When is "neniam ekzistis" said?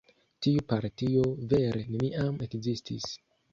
1.93-3.09